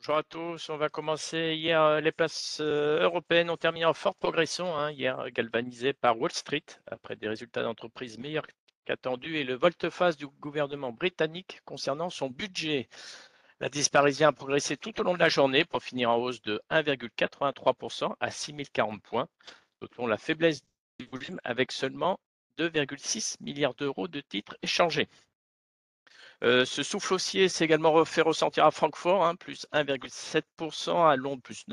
Bonjour 0.00 0.16
à 0.16 0.22
tous. 0.22 0.70
On 0.70 0.78
va 0.78 0.88
commencer. 0.88 1.56
Hier, 1.56 1.82
euh, 1.82 2.00
les 2.00 2.10
places 2.10 2.56
euh, 2.62 3.02
européennes 3.02 3.50
ont 3.50 3.58
terminé 3.58 3.84
en 3.84 3.92
forte 3.92 4.16
progression. 4.18 4.74
Hein, 4.74 4.92
hier, 4.92 5.30
galvanisées 5.30 5.92
par 5.92 6.18
Wall 6.18 6.32
Street 6.32 6.64
après 6.86 7.16
des 7.16 7.28
résultats 7.28 7.62
d'entreprise 7.62 8.16
meilleurs 8.16 8.46
qu'attendus 8.86 9.36
et 9.36 9.44
le 9.44 9.56
volte-face 9.56 10.16
du 10.16 10.26
gouvernement 10.26 10.90
britannique 10.90 11.60
concernant 11.66 12.08
son 12.08 12.30
budget. 12.30 12.88
L'indice 13.60 13.90
parisien 13.90 14.28
a 14.28 14.32
progressé 14.32 14.78
tout 14.78 14.98
au 14.98 15.04
long 15.04 15.12
de 15.12 15.18
la 15.18 15.28
journée 15.28 15.66
pour 15.66 15.82
finir 15.82 16.08
en 16.10 16.16
hausse 16.16 16.40
de 16.40 16.62
1,83% 16.70 18.14
à 18.20 18.30
6040 18.30 19.02
points. 19.02 19.28
Notons 19.82 20.06
la 20.06 20.16
faiblesse 20.16 20.62
du 20.98 21.04
volume 21.12 21.38
avec 21.44 21.72
seulement 21.72 22.18
2,6 22.56 23.36
milliards 23.40 23.74
d'euros 23.74 24.08
de 24.08 24.22
titres 24.22 24.56
échangés. 24.62 25.10
Euh, 26.42 26.64
ce 26.64 26.82
souffle 26.82 27.14
haussier 27.14 27.48
s'est 27.48 27.64
également 27.64 28.04
fait 28.04 28.22
ressentir 28.22 28.64
à 28.64 28.70
Francfort, 28.70 29.24
hein, 29.24 29.36
plus 29.36 29.66
1,7%, 29.72 31.06
à 31.06 31.16
Londres, 31.16 31.42
plus, 31.42 31.66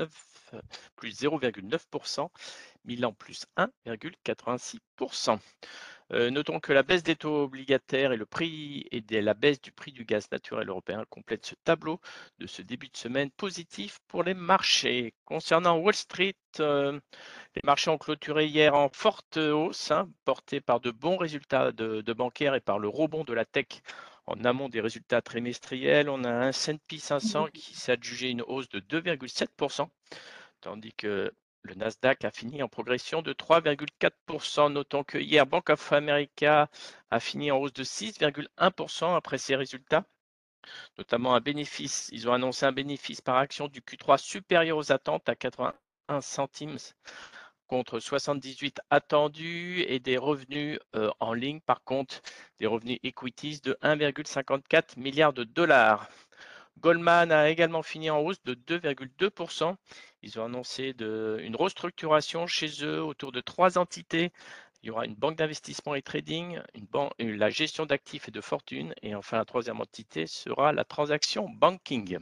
plus 0.96 1.22
0,9%, 1.22 2.28
Milan, 2.84 3.12
plus 3.14 3.46
1,86%. 3.56 5.38
Euh, 6.12 6.30
notons 6.30 6.58
que 6.58 6.72
la 6.72 6.82
baisse 6.82 7.02
des 7.02 7.16
taux 7.16 7.44
obligataires 7.44 8.12
et 8.12 8.18
la 9.20 9.34
baisse 9.34 9.60
du 9.60 9.72
prix 9.72 9.92
du 9.92 10.06
gaz 10.06 10.30
naturel 10.32 10.68
européen 10.70 11.04
complètent 11.10 11.44
ce 11.44 11.54
tableau 11.64 12.00
de 12.38 12.46
ce 12.46 12.62
début 12.62 12.88
de 12.88 12.96
semaine 12.96 13.30
positif 13.30 13.98
pour 14.08 14.22
les 14.22 14.32
marchés. 14.32 15.12
Concernant 15.26 15.76
Wall 15.76 15.94
Street, 15.94 16.34
euh, 16.60 16.98
les 17.54 17.62
marchés 17.62 17.90
ont 17.90 17.98
clôturé 17.98 18.46
hier 18.46 18.74
en 18.74 18.88
forte 18.90 19.36
hausse, 19.36 19.90
hein, 19.90 20.08
par 20.64 20.80
de 20.80 20.90
bons 20.90 21.18
résultats 21.18 21.72
de 21.72 22.12
bancaires 22.14 22.54
et 22.54 22.60
par 22.60 22.78
le 22.78 22.88
rebond 22.88 23.24
de 23.24 23.34
la 23.34 23.44
tech 23.44 23.82
en 24.28 24.44
amont 24.44 24.68
des 24.68 24.80
résultats 24.80 25.22
trimestriels. 25.22 26.08
On 26.08 26.24
a 26.24 26.30
un 26.30 26.48
S&P 26.50 26.98
500 26.98 27.48
qui 27.52 27.74
s'est 27.74 27.92
adjugé 27.92 28.28
une 28.28 28.42
hausse 28.42 28.68
de 28.68 28.80
2,7%, 28.80 29.88
tandis 30.60 30.92
que 30.92 31.32
le 31.62 31.74
Nasdaq 31.74 32.24
a 32.24 32.30
fini 32.30 32.62
en 32.62 32.68
progression 32.68 33.22
de 33.22 33.32
3,4%. 33.32 34.72
Notons 34.72 35.04
que 35.04 35.18
hier, 35.18 35.46
Bank 35.46 35.70
of 35.70 35.92
America 35.92 36.68
a 37.10 37.20
fini 37.20 37.50
en 37.50 37.58
hausse 37.58 37.72
de 37.72 37.84
6,1% 37.84 39.16
après 39.16 39.38
ses 39.38 39.56
résultats, 39.56 40.04
notamment 40.98 41.34
un 41.34 41.40
bénéfice. 41.40 42.08
Ils 42.12 42.28
ont 42.28 42.32
annoncé 42.34 42.66
un 42.66 42.72
bénéfice 42.72 43.20
par 43.22 43.36
action 43.36 43.68
du 43.68 43.80
Q3 43.80 44.18
supérieur 44.18 44.76
aux 44.76 44.92
attentes 44.92 45.28
à 45.28 45.34
81 45.34 46.20
centimes 46.20 46.76
contre 47.68 48.00
78 48.00 48.80
attendus 48.90 49.84
et 49.86 50.00
des 50.00 50.16
revenus 50.16 50.80
euh, 50.96 51.10
en 51.20 51.32
ligne, 51.34 51.60
par 51.60 51.84
contre, 51.84 52.20
des 52.58 52.66
revenus 52.66 52.98
equities 53.04 53.60
de 53.62 53.78
1,54 53.82 54.98
milliard 54.98 55.32
de 55.32 55.44
dollars. 55.44 56.08
Goldman 56.80 57.32
a 57.32 57.48
également 57.50 57.82
fini 57.82 58.10
en 58.10 58.18
hausse 58.20 58.42
de 58.44 58.54
2,2%. 58.54 59.76
Ils 60.22 60.40
ont 60.40 60.44
annoncé 60.44 60.94
une 60.98 61.56
restructuration 61.56 62.46
chez 62.46 62.84
eux 62.84 63.02
autour 63.02 63.32
de 63.32 63.40
trois 63.40 63.78
entités. 63.78 64.32
Il 64.82 64.86
y 64.88 64.90
aura 64.90 65.04
une 65.04 65.14
banque 65.14 65.36
d'investissement 65.36 65.94
et 65.94 66.02
trading, 66.02 66.60
la 67.18 67.50
gestion 67.50 67.84
d'actifs 67.84 68.28
et 68.28 68.30
de 68.30 68.40
fortune, 68.40 68.94
et 69.02 69.14
enfin 69.14 69.36
la 69.36 69.44
troisième 69.44 69.80
entité 69.80 70.26
sera 70.26 70.72
la 70.72 70.84
transaction 70.84 71.48
banking. 71.48 72.18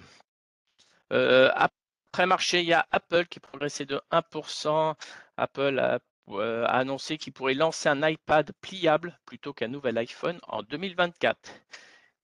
Euh, 1.12 1.50
après 1.54 2.26
marché, 2.26 2.60
il 2.60 2.66
y 2.66 2.72
a 2.72 2.86
Apple 2.90 3.26
qui 3.26 3.40
progressait 3.40 3.84
de 3.84 4.00
1%. 4.10 4.94
Apple 5.36 5.78
a, 5.78 6.00
euh, 6.28 6.64
a 6.64 6.78
annoncé 6.78 7.18
qu'il 7.18 7.32
pourrait 7.32 7.54
lancer 7.54 7.88
un 7.88 8.06
iPad 8.08 8.52
pliable 8.60 9.18
plutôt 9.26 9.52
qu'un 9.52 9.68
nouvel 9.68 9.98
iPhone 9.98 10.38
en 10.48 10.62
2024. 10.62 11.38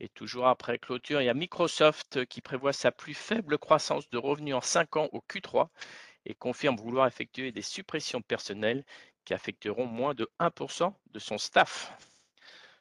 Et 0.01 0.09
toujours 0.09 0.49
après 0.49 0.79
clôture, 0.79 1.23
il 1.23 1.27
y 1.27 1.29
a 1.29 1.35
Microsoft 1.35 2.25
qui 2.27 2.41
prévoit 2.41 2.73
sa 2.73 2.91
plus 2.91 3.15
faible 3.15 3.59
croissance 3.59 4.11
de 4.11 4.19
revenus 4.19 4.55
en 4.55 4.61
5 4.61 4.97
ans 4.97 5.09
au 5.13 5.21
Q3 5.21 5.69
et 6.27 6.35
confirme 6.35 6.77
vouloir 6.77 7.07
effectuer 7.07 7.53
des 7.53 7.63
suppressions 7.63 8.23
personnelles 8.23 8.85
qui 9.25 9.35
affecteront 9.35 9.87
moins 9.87 10.15
de 10.15 10.29
1% 10.41 10.93
de 11.13 11.19
son 11.19 11.39
staff. 11.39 11.93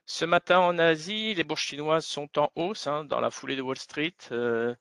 Ce 0.06 0.26
matin 0.26 0.60
en 0.60 0.80
Asie, 0.80 1.36
les 1.36 1.44
bourses 1.44 1.62
chinoises 1.62 2.06
sont 2.06 2.40
en 2.40 2.52
hausse 2.56 2.88
hein, 2.88 3.06
dans 3.06 3.20
la 3.20 3.30
foulée 3.30 3.56
de 3.56 3.62
Wall 3.62 3.78
Street. 3.78 4.16
Euh, 4.32 4.76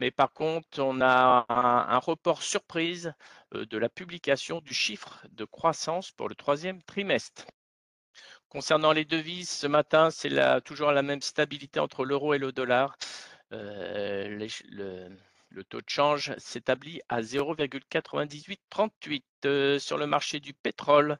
mais 0.00 0.10
par 0.10 0.32
contre, 0.32 0.80
on 0.80 1.00
a 1.02 1.44
un, 1.48 1.98
report 1.98 2.42
surprise 2.42 3.12
euh, 3.54 3.66
de 3.66 3.78
la 3.78 3.90
publication 3.90 4.60
du 4.60 4.74
chiffre 4.74 5.24
de 5.30 5.44
croissance 5.44 6.10
pour 6.10 6.28
le 6.28 6.34
troisième 6.34 6.82
trimestre. 6.82 7.46
Concernant 8.48 8.92
les 8.92 9.04
devises, 9.04 9.50
ce 9.50 9.68
matin, 9.68 10.10
c'est 10.10 10.30
toujours 10.64 10.90
la 10.90 11.02
même 11.02 11.22
stabilité 11.22 11.78
entre 11.78 12.04
l'euro 12.04 12.34
et 12.34 12.38
le 12.38 12.50
dollar. 12.50 12.96
Euh, 13.52 14.48
le, 15.50 15.64
taux 15.64 15.80
de 15.80 15.88
change 15.88 16.34
s'établit 16.38 17.00
à 17.08 17.20
0,9838 17.20 19.22
euh, 19.44 19.78
sur 19.78 19.98
le 19.98 20.06
marché 20.06 20.40
du 20.40 20.54
pétrole. 20.54 21.18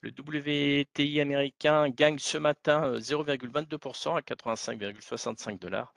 Le 0.00 0.10
WTI 0.10 1.20
américain 1.20 1.88
gagne 1.90 2.18
ce 2.18 2.38
matin 2.38 2.98
0,22% 2.98 4.08
euh, 4.08 4.16
à 4.16 4.20
85,65 4.20 5.58
dollars, 5.58 5.94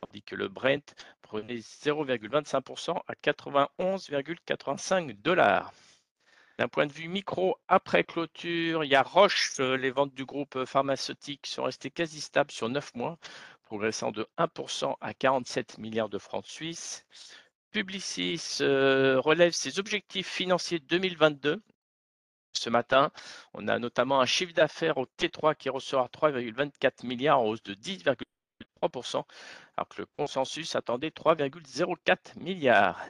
tandis 0.00 0.22
que 0.22 0.34
le 0.34 0.48
Brent 0.48 0.94
prenait 1.22 1.58
0,25% 1.58 3.00
à 3.06 3.14
91,85 3.14 5.20
dollars. 5.22 5.72
D'un 6.58 6.68
point 6.68 6.86
de 6.86 6.92
vue 6.92 7.08
micro, 7.08 7.56
après 7.68 8.04
clôture, 8.04 8.84
il 8.84 8.90
y 8.90 8.94
a 8.94 9.02
Roche. 9.02 9.52
Euh, 9.60 9.76
les 9.76 9.90
ventes 9.90 10.14
du 10.14 10.26
groupe 10.26 10.56
euh, 10.56 10.66
pharmaceutique 10.66 11.46
sont 11.46 11.62
restées 11.62 11.90
quasi 11.90 12.20
stables 12.20 12.50
sur 12.50 12.68
9 12.68 12.94
mois, 12.96 13.18
progressant 13.64 14.12
de 14.12 14.28
1% 14.36 14.94
à 15.00 15.14
47 15.14 15.78
milliards 15.78 16.10
de 16.10 16.18
francs 16.18 16.44
suisses. 16.44 17.06
Publicis 17.70 18.58
euh, 18.60 19.18
relève 19.20 19.52
ses 19.52 19.78
objectifs 19.78 20.28
financiers 20.28 20.80
2022. 20.80 21.62
Ce 22.52 22.68
matin, 22.68 23.10
on 23.54 23.68
a 23.68 23.78
notamment 23.78 24.20
un 24.20 24.26
chiffre 24.26 24.52
d'affaires 24.52 24.98
au 24.98 25.06
T3 25.06 25.54
qui 25.54 25.70
ressort 25.70 26.04
à 26.04 26.08
3,24 26.08 27.06
milliards 27.06 27.40
en 27.40 27.46
hausse 27.46 27.62
de 27.62 27.74
10,3%, 28.82 29.24
alors 29.76 29.88
que 29.88 30.02
le 30.02 30.06
consensus 30.16 30.74
attendait 30.76 31.10
3,04 31.10 32.38
milliards. 32.38 33.00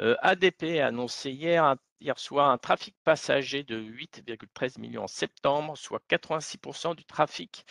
ADP 0.00 0.78
a 0.80 0.86
annoncé 0.86 1.32
hier 1.32 1.76
hier 2.00 2.18
soir 2.18 2.50
un 2.50 2.58
trafic 2.58 2.94
passager 3.04 3.62
de 3.64 3.80
8,13 3.80 4.80
millions 4.80 5.04
en 5.04 5.08
septembre, 5.08 5.76
soit 5.76 6.02
86% 6.08 6.94
du 6.94 7.04
trafic 7.04 7.64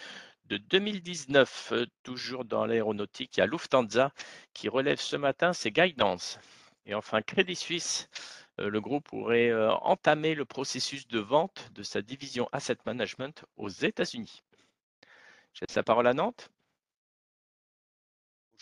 de 0.45 0.57
2019. 0.57 1.72
Euh, 1.73 1.85
toujours 2.03 2.45
dans 2.45 2.66
l'aéronautique, 2.66 3.38
il 3.38 3.39
y 3.39 3.44
a 3.44 3.47
Lufthansa 3.47 4.11
qui 4.53 4.69
relève 4.69 4.99
ce 4.99 5.16
matin 5.16 5.53
ses 5.53 5.72
guidances. 5.72 6.39
Et 6.85 6.95
enfin, 6.95 7.22
Crédit 7.22 7.55
Suisse, 7.55 8.09
euh, 8.59 8.69
le 8.69 8.81
groupe 8.81 9.07
pourrait 9.07 9.49
euh, 9.49 9.72
entamer 9.75 10.35
le 10.35 10.45
processus 10.45 11.07
de 11.07 11.19
vente 11.19 11.69
de 11.73 11.84
sa 11.84 12.01
division 12.01 12.49
Asset 12.51 12.78
Management 12.85 13.45
aux 13.57 13.69
États-Unis. 13.69 14.44
Je 15.53 15.66
laisse 15.66 15.75
la 15.75 15.84
parole 15.84 16.07
à 16.07 16.13
Nantes. 16.13 16.49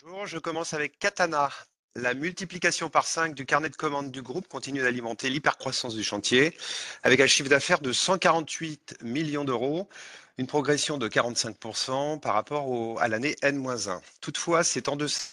Bonjour, 0.02 0.26
je 0.26 0.38
commence 0.38 0.74
avec 0.74 0.98
Katana. 0.98 1.50
La 1.94 2.12
multiplication 2.12 2.90
par 2.90 3.06
5 3.06 3.34
du 3.34 3.46
carnet 3.46 3.70
de 3.70 3.76
commandes 3.76 4.10
du 4.10 4.20
groupe 4.20 4.46
continue 4.46 4.82
d'alimenter 4.82 5.30
l'hypercroissance 5.30 5.94
du 5.94 6.04
chantier, 6.04 6.54
avec 7.02 7.18
un 7.20 7.26
chiffre 7.26 7.48
d'affaires 7.48 7.80
de 7.80 7.92
148 7.92 8.98
millions 9.02 9.44
d'euros, 9.44 9.88
une 10.36 10.46
progression 10.46 10.98
de 10.98 11.08
45% 11.08 12.20
par 12.20 12.34
rapport 12.34 13.00
à 13.00 13.08
l'année 13.08 13.36
N-1. 13.40 14.02
Toutefois, 14.20 14.64
c'est 14.64 14.90
en 14.90 14.96
deçà 14.96 15.30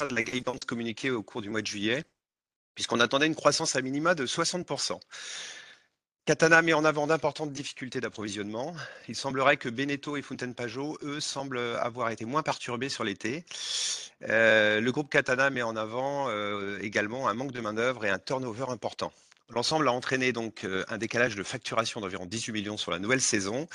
de 0.00 0.14
la 0.14 0.24
guidance 0.24 0.58
communiquée 0.66 1.12
au 1.12 1.22
cours 1.22 1.40
du 1.40 1.48
mois 1.48 1.62
de 1.62 1.66
juillet, 1.68 2.02
puisqu'on 2.74 2.98
attendait 2.98 3.26
une 3.26 3.36
croissance 3.36 3.76
à 3.76 3.82
minima 3.82 4.16
de 4.16 4.26
60%. 4.26 4.98
Katana 6.24 6.62
met 6.62 6.72
en 6.72 6.84
avant 6.84 7.08
d'importantes 7.08 7.52
difficultés 7.52 8.00
d'approvisionnement. 8.00 8.76
Il 9.08 9.16
semblerait 9.16 9.56
que 9.56 9.68
Beneteau 9.68 10.16
et 10.16 10.22
Fontaine 10.22 10.54
Pajot, 10.54 10.96
eux, 11.02 11.18
semblent 11.18 11.58
avoir 11.80 12.10
été 12.10 12.24
moins 12.24 12.44
perturbés 12.44 12.88
sur 12.88 13.02
l'été. 13.02 13.44
Euh, 14.28 14.80
le 14.80 14.92
groupe 14.92 15.10
Katana 15.10 15.50
met 15.50 15.62
en 15.62 15.74
avant 15.74 16.28
euh, 16.28 16.78
également 16.80 17.28
un 17.28 17.34
manque 17.34 17.50
de 17.50 17.60
main-d'œuvre 17.60 18.04
et 18.04 18.08
un 18.08 18.20
turnover 18.20 18.66
important. 18.68 19.12
L'ensemble 19.48 19.88
a 19.88 19.92
entraîné 19.92 20.32
donc 20.32 20.62
euh, 20.62 20.84
un 20.88 20.96
décalage 20.96 21.34
de 21.34 21.42
facturation 21.42 22.00
d'environ 22.00 22.24
18 22.24 22.52
millions 22.52 22.76
sur 22.76 22.92
la 22.92 23.00
nouvelle 23.00 23.20
saison. 23.20 23.66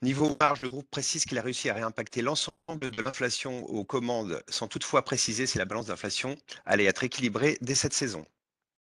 Niveau 0.00 0.34
marge, 0.40 0.62
le 0.62 0.70
groupe 0.70 0.90
précise 0.90 1.26
qu'il 1.26 1.38
a 1.38 1.42
réussi 1.42 1.68
à 1.68 1.74
réimpacter 1.74 2.22
l'ensemble 2.22 2.90
de 2.90 3.02
l'inflation 3.02 3.66
aux 3.66 3.84
commandes 3.84 4.42
sans 4.48 4.68
toutefois 4.68 5.04
préciser 5.04 5.46
si 5.46 5.58
la 5.58 5.66
balance 5.66 5.86
d'inflation 5.86 6.34
allait 6.64 6.86
être 6.86 7.04
équilibrée 7.04 7.58
dès 7.60 7.74
cette 7.74 7.92
saison. 7.92 8.24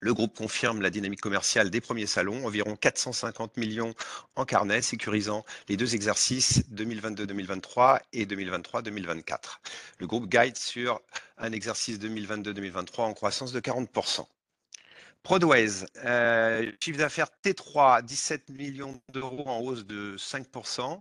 Le 0.03 0.15
groupe 0.15 0.36
confirme 0.36 0.81
la 0.81 0.89
dynamique 0.89 1.21
commerciale 1.21 1.69
des 1.69 1.80
premiers 1.80 2.07
salons, 2.07 2.48
environ 2.48 2.75
450 2.75 3.57
millions 3.57 3.94
en 4.36 4.45
carnet, 4.45 4.81
sécurisant 4.81 5.45
les 5.69 5.77
deux 5.77 5.94
exercices 5.94 6.63
2022-2023 6.74 8.00
et 8.12 8.25
2023-2024. 8.25 9.59
Le 10.00 10.07
groupe 10.07 10.27
guide 10.27 10.57
sur 10.57 11.00
un 11.38 11.51
exercice 11.51 12.00
2022-2023 12.00 13.01
en 13.01 13.13
croissance 13.13 13.51
de 13.51 13.59
40%. 13.59 14.25
Prodways, 15.21 15.86
euh, 16.03 16.71
chiffre 16.80 16.98
d'affaires 16.98 17.30
T3, 17.45 18.03
17 18.03 18.50
millions 18.50 19.00
d'euros 19.13 19.48
en 19.48 19.59
hausse 19.59 19.86
de 19.86 20.15
5%. 20.18 21.00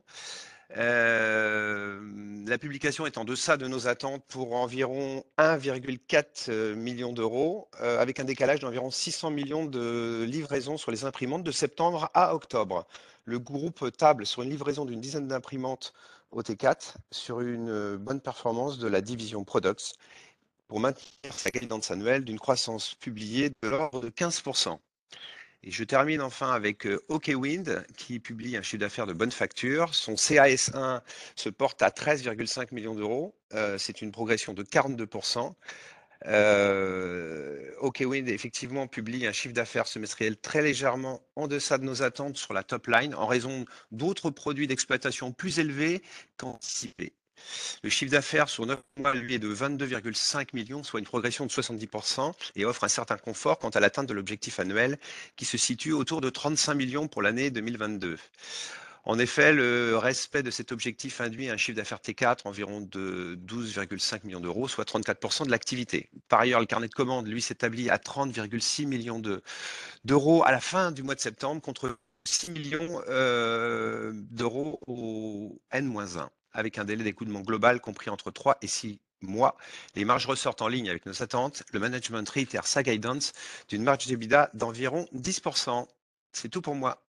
Euh, 0.77 2.01
la 2.47 2.59
publication 2.59 3.07
est 3.07 3.19
en 3.19 3.25
deçà 3.25 3.57
de 3.57 3.67
nos 3.67 3.89
attentes 3.89 4.25
pour 4.29 4.55
environ 4.55 5.25
1,4 5.39 6.75
million 6.75 7.13
d'euros, 7.13 7.69
euh, 7.81 8.01
avec 8.01 8.21
un 8.21 8.25
décalage 8.25 8.61
d'environ 8.61 8.91
600 8.91 9.31
millions 9.31 9.65
de 9.65 10.25
livraisons 10.29 10.77
sur 10.77 10.91
les 10.91 11.05
imprimantes 11.05 11.43
de 11.43 11.53
septembre 11.53 12.11
à 12.15 12.35
octobre. 12.35 12.87
Le 13.25 13.39
groupe 13.39 13.91
table 13.97 14.27
sur 14.27 14.43
une 14.43 14.51
livraison 14.51 14.85
d'une 14.85 15.01
dizaine 15.01 15.29
d'imprimantes 15.29 15.93
au 16.31 16.43
T4 16.43 16.95
sur 17.11 17.41
une 17.41 17.97
bonne 17.97 18.21
performance 18.21 18.79
de 18.79 18.87
la 18.87 19.01
division 19.01 19.45
Products 19.45 19.95
pour 20.69 20.79
maintenir 20.79 21.33
sa 21.33 21.51
guidance 21.51 21.91
annuelle 21.91 22.25
d'une 22.25 22.39
croissance 22.39 22.95
publiée 22.95 23.51
de 23.63 23.69
l'ordre 23.69 24.01
de 24.01 24.09
15%. 24.09 24.79
Et 25.63 25.71
je 25.71 25.85
termine 25.85 26.23
enfin 26.23 26.53
avec 26.53 26.87
euh, 26.87 27.05
OKWind 27.09 27.85
qui 27.97 28.19
publie 28.19 28.57
un 28.57 28.63
chiffre 28.63 28.81
d'affaires 28.81 29.07
de 29.07 29.13
bonne 29.13 29.31
facture. 29.31 29.95
Son 29.95 30.15
CAS1 30.15 31.03
se 31.37 31.49
porte 31.51 31.83
à 31.83 31.91
13,5 31.91 32.69
millions 32.73 32.95
d'euros. 32.95 33.35
Euh, 33.53 33.77
c'est 33.77 34.01
une 34.01 34.11
progression 34.11 34.55
de 34.55 34.63
42%. 34.63 35.55
Euh, 36.27 37.71
OKWind 37.81 38.29
effectivement 38.29 38.87
publie 38.87 39.27
un 39.27 39.33
chiffre 39.33 39.55
d'affaires 39.55 39.87
semestriel 39.87 40.37
très 40.37 40.61
légèrement 40.63 41.23
en 41.35 41.49
deçà 41.49 41.79
de 41.79 41.85
nos 41.85 42.03
attentes 42.03 42.37
sur 42.37 42.53
la 42.53 42.63
top 42.63 42.87
line 42.89 43.15
en 43.15 43.27
raison 43.27 43.65
d'autres 43.91 44.31
produits 44.31 44.67
d'exploitation 44.67 45.33
plus 45.33 45.59
élevés 45.59 46.03
qu'anticipés. 46.37 47.15
Le 47.83 47.91
chiffre 47.91 48.13
d'affaires 48.13 48.49
sur 48.49 48.67
9 48.67 48.79
mois, 48.99 49.15
lui, 49.15 49.35
est 49.35 49.39
de 49.39 49.55
22,5 49.55 50.49
millions, 50.53 50.83
soit 50.83 51.01
une 51.01 51.07
progression 51.07 51.47
de 51.47 51.51
70%, 51.51 52.33
et 52.57 52.65
offre 52.65 52.85
un 52.85 52.89
certain 52.89 53.17
confort 53.17 53.59
quant 53.59 53.71
à 53.71 53.81
l'atteinte 53.81 54.07
de 54.07 54.15
l'objectif 54.15 54.61
annuel 54.61 54.99
qui 55.37 55.45
se 55.45 55.59
situe 55.59 55.93
autour 55.93 56.21
de 56.21 56.31
35 56.31 56.75
millions 56.75 57.09
pour 57.09 57.23
l'année 57.23 57.51
2022. 57.51 58.19
En 59.05 59.19
effet, 59.19 59.53
le 59.53 59.97
respect 59.97 60.43
de 60.43 60.51
cet 60.51 60.73
objectif 60.73 61.21
induit 61.21 61.49
un 61.49 61.57
chiffre 61.57 61.77
d'affaires 61.77 61.99
T4 61.99 62.41
environ 62.45 62.83
de 62.83 63.39
12,5 63.47 64.27
millions 64.27 64.41
d'euros, 64.41 64.69
soit 64.69 64.85
34% 64.85 65.47
de 65.47 65.51
l'activité. 65.51 66.11
Par 66.29 66.41
ailleurs, 66.41 66.61
le 66.61 66.67
carnet 66.67 66.89
de 66.89 66.95
commandes, 66.95 67.27
lui, 67.27 67.41
s'établit 67.41 67.89
à 67.89 67.97
30,6 67.97 68.87
millions 68.87 69.23
d'euros 70.05 70.45
à 70.45 70.53
la 70.53 70.61
fin 70.61 70.93
du 70.93 71.03
mois 71.03 71.15
de 71.15 71.21
septembre 71.21 71.63
contre 71.63 71.99
6 72.27 72.51
millions 72.51 73.03
euh, 73.09 74.13
d'euros 74.15 74.81
au 74.87 75.61
N-1 75.73 76.29
avec 76.53 76.79
un 76.79 76.85
délai 76.85 77.05
d'écoulement 77.05 77.41
global 77.41 77.81
compris 77.81 78.11
entre 78.11 78.31
3 78.31 78.59
et 78.63 78.67
6 78.67 79.01
mois. 79.23 79.57
Les 79.95 80.05
marges 80.05 80.27
ressortent 80.27 80.63
en 80.63 80.69
ligne 80.69 80.89
avec 80.89 81.07
nos 81.07 81.23
attentes. 81.23 81.63
Le 81.73 81.79
management 81.81 82.29
réitère 82.29 82.67
sa 82.67 82.83
guidance 82.83 83.33
d'une 83.69 83.83
marge 83.83 84.07
d'EBITDA 84.07 84.51
d'environ 84.55 85.07
10%. 85.15 85.87
C'est 86.33 86.49
tout 86.49 86.63
pour 86.63 86.75
moi. 86.75 87.03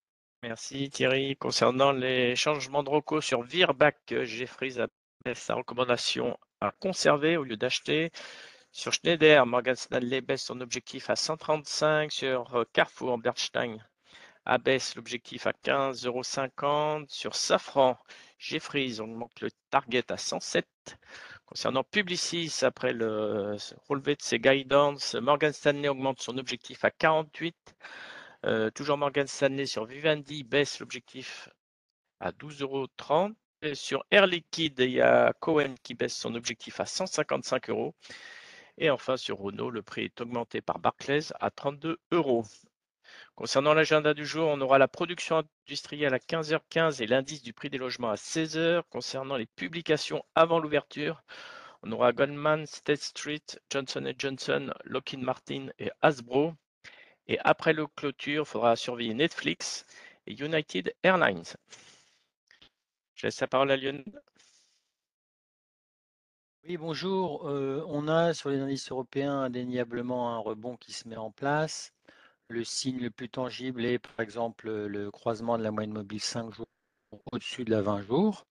Merci 0.44 0.90
Thierry. 0.90 1.38
Concernant 1.38 1.92
les 1.92 2.36
changements 2.36 2.84
de 2.84 2.90
recours 2.90 3.24
sur 3.24 3.44
Virbac, 3.44 3.98
Jeffries 4.24 4.82
a 4.82 4.88
sa 5.36 5.54
recommandation 5.54 6.38
à 6.62 6.72
conserver 6.72 7.38
au 7.38 7.44
lieu 7.44 7.58
d'acheter. 7.58 8.12
Sur 8.72 8.94
Schneider, 8.94 9.46
Morgan 9.46 9.76
Stanley 9.76 10.22
baisse 10.22 10.44
son 10.44 10.62
objectif 10.62 11.10
à 11.10 11.16
135. 11.16 12.12
Sur 12.12 12.66
Carrefour, 12.74 13.20
Bernstein 13.20 13.78
abaisse 14.46 14.96
l'objectif 14.96 15.46
à 15.46 15.52
15,50 15.52 16.08
euros. 16.08 17.06
Sur 17.08 17.36
Safran, 17.36 17.98
Jeffries 18.42 19.00
augmente 19.00 19.40
le 19.42 19.52
target 19.70 20.12
à 20.12 20.18
107. 20.18 20.66
Concernant 21.46 21.84
Publicis, 21.84 22.52
après 22.64 22.92
le 22.92 23.56
relevé 23.88 24.16
de 24.16 24.22
ses 24.22 24.40
guidance, 24.40 25.14
Morgan 25.14 25.54
Stanley 25.54 25.88
augmente 25.88 26.22
son 26.22 26.40
objectif 26.40 26.84
à 26.84 26.90
48. 26.90 27.56
Euh, 28.48 28.72
toujours 28.72 28.98
Morgan 28.98 29.28
Stanley 29.28 29.68
sur 29.68 29.86
Vivendi 29.86 30.44
baisse 30.44 30.80
l'objectif 30.80 31.50
à 32.20 32.32
12,30 32.32 32.62
euros. 32.64 32.88
Sur 33.76 34.04
Air 34.10 34.26
Liquide, 34.26 34.80
il 34.80 34.94
y 34.94 35.02
a 35.02 35.34
Cohen 35.40 35.76
qui 35.84 35.94
baisse 35.94 36.18
son 36.18 36.34
objectif 36.34 36.80
à 36.80 36.88
155 36.88 37.70
euros. 37.70 37.94
Et 38.80 38.90
enfin, 38.90 39.18
sur 39.18 39.38
Renault, 39.38 39.70
le 39.70 39.84
prix 39.84 40.06
est 40.06 40.20
augmenté 40.20 40.62
par 40.62 40.80
Barclays 40.80 41.32
à 41.40 41.52
32 41.52 42.00
euros. 42.12 42.46
Concernant 43.36 43.74
l'agenda 43.74 44.14
du 44.14 44.26
jour, 44.26 44.50
on 44.50 44.62
aura 44.62 44.78
la 44.78 44.88
production 44.88 45.44
industrielle 45.68 46.14
à 46.14 46.20
15h15 46.20 47.02
et 47.02 47.08
l'indice 47.08 47.42
du 47.42 47.54
prix 47.54 47.70
des 47.70 47.78
logements 47.78 48.12
à 48.12 48.16
16h. 48.16 48.84
Concernant 48.90 49.38
les 49.38 49.46
publications 49.46 50.24
avant 50.36 50.60
l'ouverture, 50.60 51.24
on 51.84 51.92
aura 51.92 52.14
Goldman, 52.14 52.66
State 52.68 53.02
Street, 53.02 53.42
Johnson 53.70 54.14
Johnson, 54.18 54.72
Lockheed 54.84 55.22
Martin 55.22 55.68
et 55.80 55.92
Hasbro. 56.02 56.54
Et 57.28 57.40
après 57.40 57.74
le 57.74 57.88
clôture, 57.88 58.44
il 58.44 58.50
faudra 58.50 58.76
surveiller 58.76 59.14
Netflix 59.14 59.86
et 60.28 60.34
United 60.34 60.94
Airlines. 61.04 61.44
Je 63.16 63.28
laisse 63.28 63.40
la 63.40 63.48
parole 63.48 63.72
à 63.72 63.78
Lyon. 63.78 64.04
Oui, 66.68 66.78
bonjour. 66.78 67.50
Euh, 67.50 67.84
on 67.88 68.08
a 68.08 68.36
sur 68.36 68.50
les 68.50 68.60
indices 68.60 68.92
européens 68.92 69.42
indéniablement 69.42 70.36
un 70.36 70.38
rebond 70.38 70.78
qui 70.78 70.94
se 70.94 71.08
met 71.08 71.18
en 71.18 71.32
place. 71.32 71.92
Le 72.52 72.66
signe 72.66 73.00
le 73.00 73.10
plus 73.10 73.30
tangible 73.30 73.86
est 73.86 73.98
par 73.98 74.20
exemple 74.20 74.70
le 74.70 75.10
croisement 75.10 75.58
de 75.58 75.64
la 75.64 75.72
moyenne 75.72 75.94
mobile 75.94 76.20
5 76.20 76.54
jours 76.54 76.68
au-dessus 77.32 77.64
de 77.64 77.72
la 77.72 77.82
20 77.82 78.02
jours. 78.02 78.46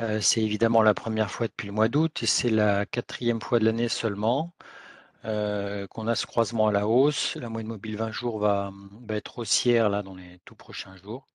Euh, 0.00 0.18
c'est 0.22 0.40
évidemment 0.40 0.80
la 0.80 0.94
première 0.94 1.30
fois 1.30 1.46
depuis 1.46 1.66
le 1.66 1.74
mois 1.74 1.88
d'août 1.88 2.22
et 2.22 2.26
c'est 2.26 2.48
la 2.48 2.86
quatrième 2.86 3.42
fois 3.42 3.58
de 3.58 3.66
l'année 3.66 3.90
seulement 3.90 4.54
euh, 5.26 5.86
qu'on 5.88 6.06
a 6.06 6.14
ce 6.14 6.24
croisement 6.24 6.68
à 6.68 6.72
la 6.72 6.88
hausse. 6.88 7.36
La 7.36 7.50
moyenne 7.50 7.68
mobile 7.68 7.98
20 7.98 8.12
jours 8.12 8.38
va, 8.38 8.72
être 9.10 9.40
haussière 9.40 9.90
là 9.90 10.02
dans 10.02 10.14
les 10.14 10.40
tout 10.46 10.54
prochains 10.54 10.96
jours. 10.96 11.28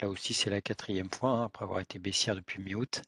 Là 0.00 0.08
aussi, 0.08 0.34
c'est 0.34 0.50
la 0.50 0.60
quatrième 0.60 1.10
fois, 1.10 1.30
hein, 1.30 1.44
après 1.44 1.64
avoir 1.64 1.80
été 1.80 1.98
baissière 1.98 2.34
depuis 2.34 2.60
mi-août. 2.62 3.02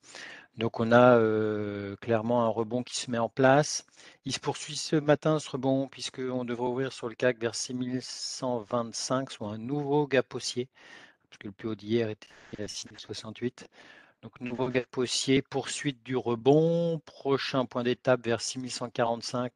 Donc 0.56 0.80
on 0.80 0.90
a 0.90 1.18
euh, 1.18 1.96
clairement 1.96 2.44
un 2.44 2.48
rebond 2.48 2.82
qui 2.82 2.96
se 2.96 3.10
met 3.10 3.18
en 3.18 3.28
place. 3.28 3.84
Il 4.24 4.32
se 4.32 4.40
poursuit 4.40 4.76
ce 4.76 4.96
matin 4.96 5.38
ce 5.38 5.50
rebond 5.50 5.86
puisqu'on 5.88 6.44
devrait 6.44 6.68
ouvrir 6.68 6.92
sur 6.92 7.08
le 7.08 7.14
CAC 7.14 7.38
vers 7.38 7.54
6125, 7.54 9.30
soit 9.30 9.48
un 9.48 9.58
nouveau 9.58 10.06
gap 10.06 10.32
haussier, 10.34 10.68
parce 11.28 11.38
que 11.38 11.48
le 11.48 11.52
plus 11.52 11.68
haut 11.68 11.74
d'hier 11.74 12.08
était 12.08 12.28
à 12.62 12.68
6068. 12.68 13.68
Donc 14.22 14.40
nouveau 14.40 14.68
gap 14.70 14.96
haussier, 14.96 15.42
poursuite 15.42 16.02
du 16.02 16.16
rebond, 16.16 17.00
prochain 17.04 17.66
point 17.66 17.82
d'étape 17.82 18.24
vers 18.24 18.40
6145, 18.40 19.52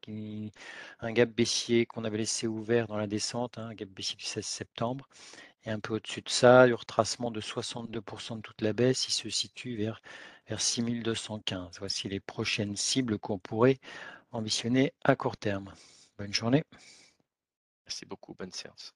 un 0.99 1.11
gap 1.11 1.29
baissier 1.29 1.87
qu'on 1.87 2.03
avait 2.03 2.19
laissé 2.19 2.45
ouvert 2.45 2.87
dans 2.87 2.97
la 2.97 3.07
descente, 3.07 3.57
hein, 3.57 3.69
un 3.69 3.73
gap 3.73 3.89
baissier 3.89 4.17
du 4.17 4.23
16 4.23 4.45
septembre. 4.45 5.09
Et 5.65 5.71
un 5.71 5.79
peu 5.79 5.95
au-dessus 5.95 6.21
de 6.21 6.29
ça, 6.29 6.65
le 6.67 6.75
retracement 6.75 7.31
de 7.31 7.41
62% 7.41 8.37
de 8.37 8.41
toute 8.41 8.61
la 8.61 8.73
baisse, 8.73 9.07
il 9.07 9.11
se 9.11 9.29
situe 9.29 9.75
vers, 9.75 10.01
vers 10.47 10.61
6215. 10.61 11.77
Voici 11.79 12.09
les 12.09 12.19
prochaines 12.19 12.75
cibles 12.75 13.19
qu'on 13.19 13.37
pourrait 13.37 13.79
ambitionner 14.31 14.93
à 15.03 15.15
court 15.15 15.37
terme. 15.37 15.73
Bonne 16.17 16.33
journée. 16.33 16.63
Merci 17.85 18.05
beaucoup, 18.05 18.33
bonne 18.33 18.51
séance. 18.51 18.95